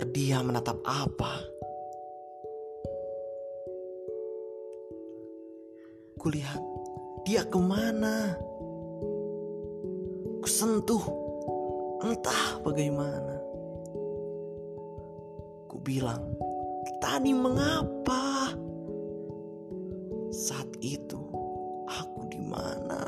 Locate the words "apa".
0.88-1.44